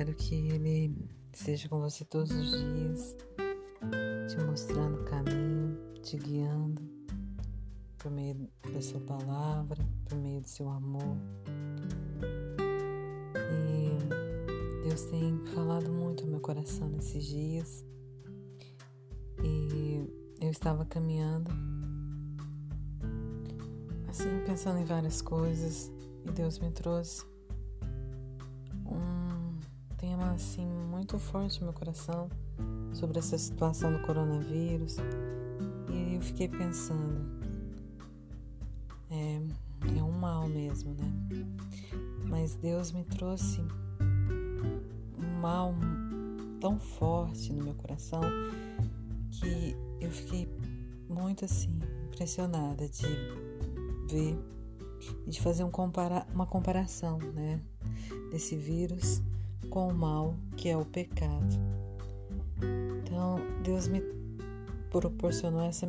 [0.00, 0.96] Espero que Ele
[1.30, 3.16] esteja com você todos os dias,
[4.30, 6.80] te mostrando o caminho, te guiando
[7.98, 11.18] por meio da Sua palavra, por meio do seu amor.
[13.36, 17.84] E Deus tem falado muito ao meu coração nesses dias.
[19.44, 20.02] E
[20.40, 21.50] eu estava caminhando
[24.08, 25.92] assim, pensando em várias coisas,
[26.24, 27.29] e Deus me trouxe
[30.30, 32.28] assim muito forte no meu coração
[32.92, 34.96] sobre essa situação do coronavírus.
[35.90, 37.20] E eu fiquei pensando,
[39.10, 39.40] é,
[39.98, 41.12] é um mal mesmo, né?
[42.28, 43.60] Mas Deus me trouxe
[45.18, 45.74] um mal
[46.60, 48.20] tão forte no meu coração
[49.30, 50.48] que eu fiquei
[51.08, 51.70] muito assim
[52.06, 53.06] impressionada de
[54.08, 54.38] ver
[55.26, 57.60] de fazer um compara uma comparação né,
[58.30, 59.22] desse vírus
[59.68, 61.56] com o mal que é o pecado.
[63.02, 64.02] Então, Deus me
[64.90, 65.86] proporcionou essa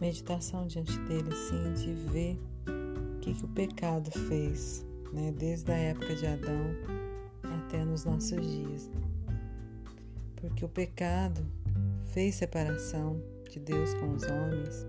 [0.00, 5.76] meditação diante dele, assim, de ver o que, que o pecado fez, né, desde a
[5.76, 6.66] época de Adão
[7.42, 8.90] até nos nossos dias.
[10.36, 11.44] Porque o pecado
[12.12, 14.86] fez separação de Deus com os homens,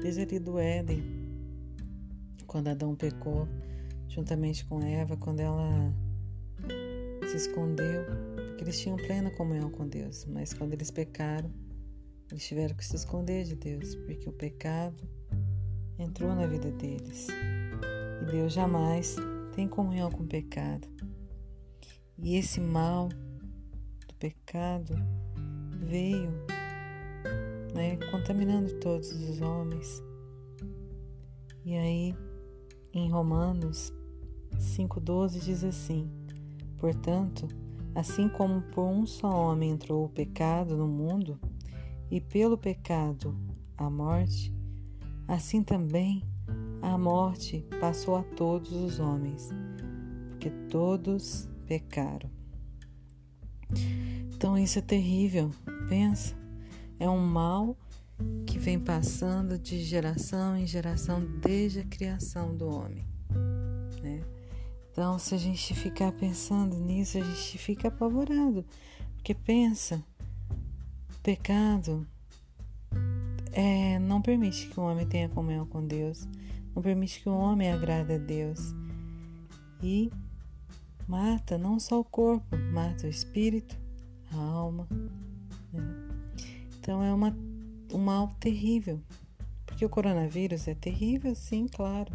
[0.00, 1.02] desde ali do Éden,
[2.46, 3.46] quando Adão pecou,
[4.08, 5.92] juntamente com Eva, quando ela
[7.30, 11.48] se escondeu, porque eles tinham plena comunhão com Deus, mas quando eles pecaram,
[12.28, 15.08] eles tiveram que se esconder de Deus, porque o pecado
[15.96, 17.28] entrou na vida deles.
[18.20, 19.14] E Deus jamais
[19.54, 20.88] tem comunhão com o pecado.
[22.18, 24.94] E esse mal do pecado
[25.78, 26.32] veio
[27.72, 30.02] né, contaminando todos os homens.
[31.64, 32.14] E aí
[32.92, 33.92] em Romanos
[34.56, 36.19] 5,12 diz assim:
[36.80, 37.46] Portanto,
[37.94, 41.38] assim como por um só homem entrou o pecado no mundo,
[42.10, 43.36] e pelo pecado
[43.76, 44.52] a morte,
[45.28, 46.24] assim também
[46.82, 49.50] a morte passou a todos os homens,
[50.30, 52.30] porque todos pecaram.
[54.34, 55.50] Então isso é terrível,
[55.88, 56.34] pensa,
[56.98, 57.76] é um mal
[58.46, 63.09] que vem passando de geração em geração desde a criação do homem.
[64.90, 68.64] Então, se a gente ficar pensando nisso, a gente fica apavorado,
[69.14, 70.02] porque pensa,
[71.14, 72.06] o pecado
[73.52, 76.26] é, não permite que o homem tenha comunhão com Deus,
[76.74, 78.74] não permite que o homem agrade a Deus
[79.82, 80.10] e
[81.06, 83.78] mata não só o corpo, mata o espírito,
[84.32, 84.88] a alma.
[85.72, 85.82] Né?
[86.78, 87.34] Então é uma
[87.92, 89.00] um mal terrível.
[89.66, 92.12] Porque o coronavírus é terrível, sim, claro.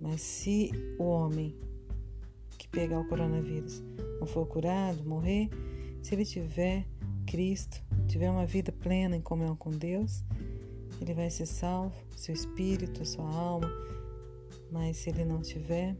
[0.00, 1.54] Mas se o homem
[2.58, 3.82] que pegar o coronavírus
[4.18, 5.48] não for curado, morrer,
[6.02, 6.86] se ele tiver
[7.26, 10.24] Cristo, tiver uma vida plena em comunhão com Deus,
[11.00, 13.70] ele vai ser salvo, seu espírito, sua alma.
[14.70, 15.96] Mas se ele não tiver,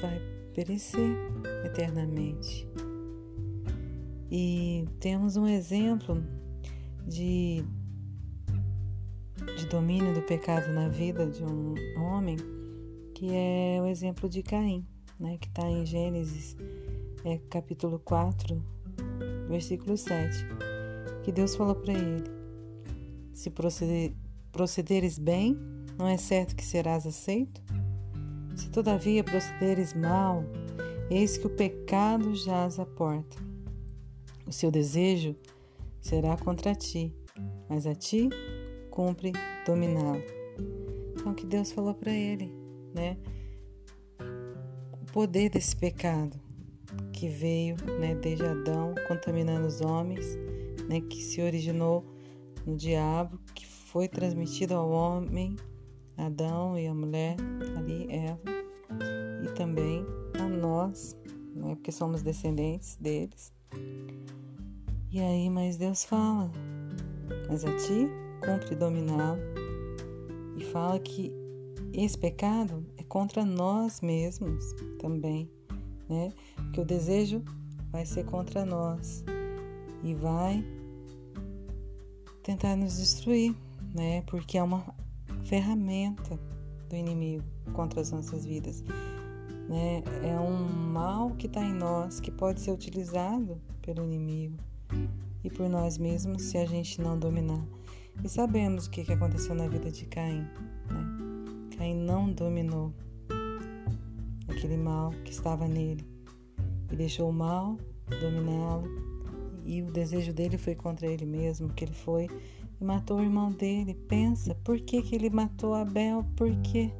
[0.00, 0.20] vai
[0.54, 1.16] perecer
[1.64, 2.66] eternamente.
[4.30, 6.22] E temos um exemplo
[7.06, 7.64] de,
[9.68, 12.36] domínio do pecado na vida de um homem,
[13.14, 14.86] que é o exemplo de Caim,
[15.18, 16.56] né, que está em Gênesis
[17.24, 18.62] é, capítulo 4,
[19.48, 20.46] versículo 7,
[21.22, 22.24] que Deus falou para ele:
[23.32, 24.12] Se proceder,
[24.50, 25.58] procederes bem,
[25.98, 27.62] não é certo que serás aceito?
[28.56, 30.44] Se todavia procederes mal,
[31.10, 33.48] eis que o pecado jaz à porta
[34.48, 35.36] o seu desejo
[36.00, 37.14] será contra ti,
[37.68, 38.30] mas a ti
[38.98, 39.30] cumpre
[39.64, 40.20] dominá-lo.
[41.14, 42.52] Então, que Deus falou para ele,
[42.92, 43.16] né?
[45.00, 46.36] O poder desse pecado
[47.12, 50.36] que veio, né, desde Adão, contaminando os homens,
[50.88, 52.04] né, que se originou
[52.66, 55.54] no diabo, que foi transmitido ao homem,
[56.16, 57.36] Adão e a mulher,
[57.76, 58.40] ali, Eva,
[59.44, 60.04] e também
[60.40, 61.16] a nós,
[61.54, 63.52] né, porque somos descendentes deles.
[65.12, 66.50] E aí, mas Deus fala,
[67.48, 69.40] mas a ti cumpre dominá-lo.
[70.56, 71.32] E fala que
[71.92, 75.50] esse pecado é contra nós mesmos também,
[76.08, 76.32] né?
[76.72, 77.42] Que o desejo
[77.90, 79.24] vai ser contra nós
[80.02, 80.64] e vai
[82.42, 83.54] tentar nos destruir,
[83.94, 84.22] né?
[84.22, 84.84] Porque é uma
[85.42, 86.38] ferramenta
[86.88, 88.82] do inimigo contra as nossas vidas.
[89.68, 90.02] Né?
[90.22, 90.56] É um
[90.92, 94.56] mal que está em nós que pode ser utilizado pelo inimigo
[95.44, 97.77] e por nós mesmos se a gente não dominar.
[98.24, 100.46] E sabemos o que aconteceu na vida de Caim.
[100.90, 101.76] Né?
[101.76, 102.92] Caim não dominou
[104.48, 106.04] aquele mal que estava nele
[106.90, 107.76] e deixou o mal
[108.20, 108.88] dominá-lo
[109.64, 112.26] e o desejo dele foi contra ele mesmo, que ele foi
[112.80, 113.94] e matou o irmão dele.
[114.08, 116.24] Pensa, por que, que ele matou Abel?
[116.36, 116.90] Por quê?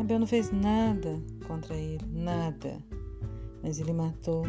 [0.00, 2.82] Abel não fez nada contra ele, nada.
[3.62, 4.42] Mas ele matou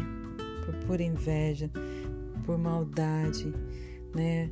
[0.64, 1.70] por pura inveja,
[2.44, 3.54] por maldade,
[4.14, 4.50] né?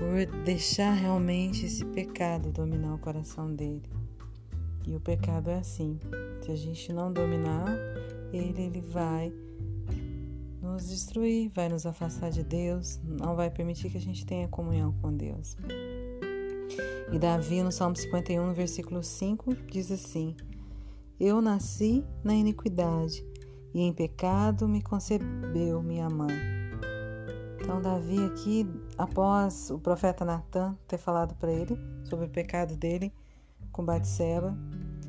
[0.00, 3.82] Por deixar realmente esse pecado dominar o coração dele.
[4.86, 6.00] E o pecado é assim:
[6.40, 7.68] se a gente não dominar,
[8.32, 9.30] ele, ele vai
[10.62, 14.92] nos destruir, vai nos afastar de Deus, não vai permitir que a gente tenha comunhão
[15.02, 15.54] com Deus.
[17.12, 20.34] E Davi, no Salmo 51, no versículo 5, diz assim:
[21.18, 23.22] Eu nasci na iniquidade,
[23.74, 26.60] e em pecado me concebeu minha mãe.
[27.60, 28.66] Então, Davi, aqui,
[29.02, 33.12] após o profeta Natan ter falado para ele sobre o pecado dele
[33.72, 34.56] com Batseba,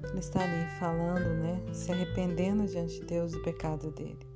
[0.10, 4.28] ele está ali falando, né, se arrependendo diante de Deus do pecado dele.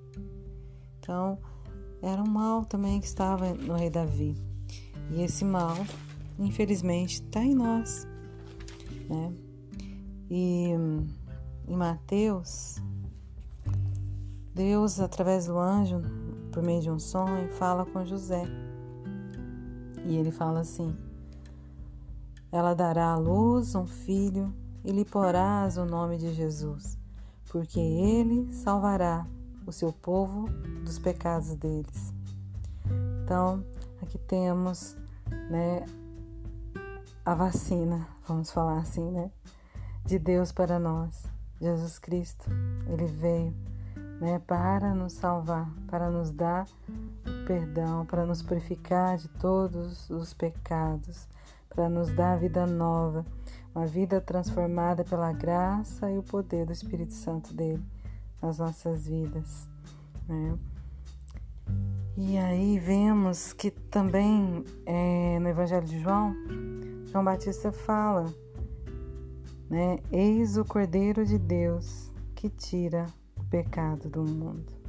[0.99, 1.37] Então,
[2.01, 4.35] era um mal também que estava no rei Davi.
[5.11, 5.75] E esse mal
[6.39, 8.07] infelizmente, está em nós.
[9.09, 9.33] Né?
[10.29, 10.69] E
[11.67, 12.77] em Mateus,
[14.53, 16.01] Deus, através do anjo,
[16.51, 18.43] por meio de um sonho, fala com José.
[20.05, 20.95] E ele fala assim:
[22.51, 24.53] Ela dará à luz um filho
[24.83, 26.97] e lhe porás o nome de Jesus,
[27.49, 29.25] porque ele salvará
[29.65, 30.47] o seu povo
[30.83, 32.13] dos pecados deles.
[33.23, 33.65] Então,
[34.01, 34.95] aqui temos
[35.49, 35.83] né,
[37.25, 39.31] a vacina, vamos falar assim, né?
[40.05, 41.23] De Deus para nós.
[41.59, 42.45] Jesus Cristo,
[42.87, 43.55] ele veio,
[44.21, 46.67] né, para nos salvar, para nos dar
[47.45, 51.27] perdão, para nos purificar de todos os pecados,
[51.69, 53.25] para nos dar vida nova,
[53.73, 57.83] uma vida transformada pela graça e o poder do Espírito Santo dele
[58.41, 59.69] nas nossas vidas,
[60.27, 60.57] né?
[62.17, 66.33] E aí vemos que também é, no Evangelho de João
[67.07, 68.25] João Batista fala,
[69.69, 69.99] né?
[70.11, 73.05] Eis o Cordeiro de Deus que tira
[73.37, 74.84] o pecado do mundo.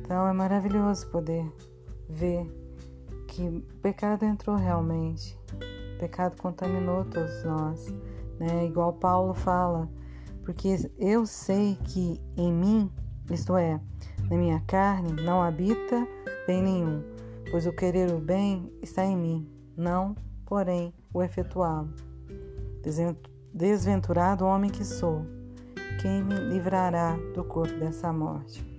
[0.00, 1.50] Então é maravilhoso poder
[2.08, 2.46] ver
[3.26, 5.38] que o pecado entrou realmente.
[5.94, 7.86] O pecado contaminou todos nós,
[8.38, 8.66] né?
[8.66, 9.88] Igual Paulo fala,
[10.44, 12.90] porque eu sei que em mim,
[13.30, 13.80] isto é,
[14.30, 16.06] na minha carne, não habita
[16.46, 17.02] bem nenhum,
[17.50, 20.14] pois o querer o bem está em mim, não
[20.48, 21.92] porém, o efetuá-lo.
[23.52, 25.26] Desventurado homem que sou,
[26.00, 28.77] quem me livrará do corpo dessa morte?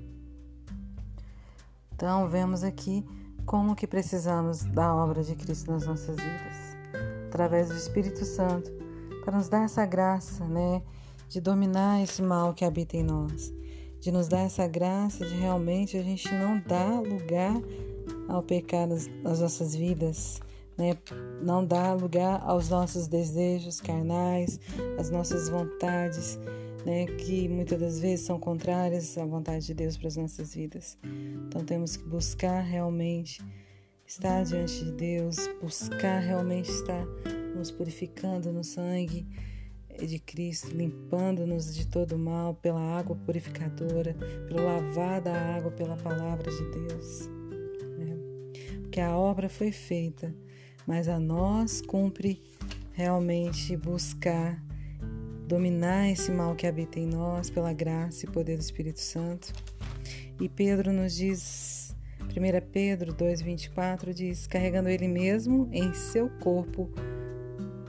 [2.00, 3.06] Então, vemos aqui
[3.46, 6.78] como que precisamos da obra de Cristo nas nossas vidas,
[7.28, 8.72] através do Espírito Santo,
[9.26, 10.82] para nos dar essa graça, né,
[11.28, 13.54] de dominar esse mal que habita em nós,
[14.00, 17.62] de nos dar essa graça de realmente a gente não dar lugar
[18.30, 20.40] ao pecado nas nossas vidas,
[20.78, 20.98] né?
[21.42, 24.58] não dá lugar aos nossos desejos carnais,
[24.98, 26.40] às nossas vontades,
[26.86, 27.06] né?
[27.06, 30.98] que muitas das vezes são contrárias à vontade de Deus para as nossas vidas.
[31.48, 33.42] Então temos que buscar realmente
[34.06, 37.06] estar diante de Deus, buscar realmente estar
[37.56, 39.28] nos purificando no sangue
[40.00, 44.16] de Cristo, limpando-nos de todo mal pela água purificadora,
[44.48, 47.28] pelo lavar da água pela palavra de Deus.
[47.98, 48.18] Né?
[48.82, 50.34] Porque a obra foi feita
[50.90, 52.42] mas a nós cumpre
[52.94, 54.60] realmente buscar
[55.50, 59.52] dominar esse mal que habita em nós pela graça e poder do Espírito Santo.
[60.40, 66.88] E Pedro nos diz, 1 Pedro 2,24 diz: carregando ele mesmo em seu corpo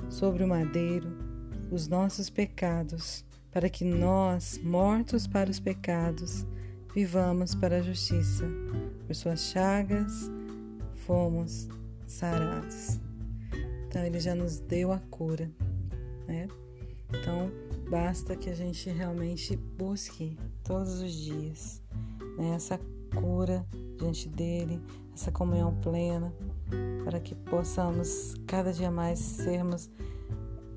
[0.08, 1.28] sobre o madeiro
[1.70, 6.46] os nossos pecados, para que nós, mortos para os pecados,
[6.94, 8.44] vivamos para a justiça.
[9.06, 10.30] Por suas chagas
[11.06, 11.68] fomos
[12.06, 12.98] sarados.
[13.86, 15.48] Então ele já nos deu a cura,
[16.26, 16.48] né?
[17.12, 17.50] Então
[17.90, 21.82] basta que a gente realmente busque todos os dias
[22.40, 22.54] né?
[22.54, 22.80] essa
[23.14, 23.66] cura
[23.98, 24.80] diante dele,
[25.14, 26.32] essa comunhão plena,
[27.04, 29.90] para que possamos cada dia mais sermos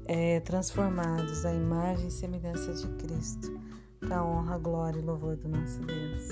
[0.05, 3.59] é, transformados à imagem e semelhança de Cristo,
[3.99, 6.27] para a honra, glória e louvor do nosso Deus.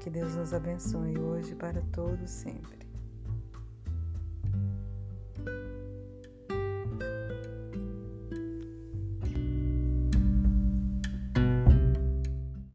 [0.00, 2.83] Que Deus nos abençoe hoje para todos sempre.